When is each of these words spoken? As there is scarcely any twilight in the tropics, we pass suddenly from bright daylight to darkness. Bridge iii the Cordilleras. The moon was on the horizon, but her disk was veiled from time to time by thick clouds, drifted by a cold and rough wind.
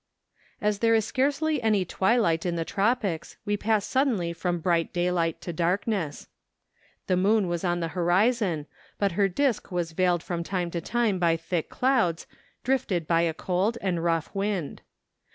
As 0.59 0.79
there 0.79 0.95
is 0.95 1.05
scarcely 1.05 1.61
any 1.61 1.85
twilight 1.85 2.43
in 2.43 2.55
the 2.55 2.65
tropics, 2.65 3.37
we 3.45 3.55
pass 3.55 3.85
suddenly 3.85 4.33
from 4.33 4.57
bright 4.57 4.91
daylight 4.91 5.39
to 5.41 5.53
darkness. 5.53 6.25
Bridge 6.25 6.25
iii 6.25 6.33
the 6.33 6.53
Cordilleras. 6.57 7.05
The 7.05 7.29
moon 7.41 7.47
was 7.47 7.63
on 7.63 7.79
the 7.81 7.87
horizon, 7.89 8.65
but 8.97 9.11
her 9.11 9.27
disk 9.27 9.71
was 9.71 9.91
veiled 9.91 10.23
from 10.23 10.43
time 10.43 10.71
to 10.71 10.81
time 10.81 11.19
by 11.19 11.37
thick 11.37 11.69
clouds, 11.69 12.25
drifted 12.63 13.05
by 13.07 13.21
a 13.21 13.33
cold 13.35 13.77
and 13.79 14.03
rough 14.03 14.33
wind. 14.33 14.81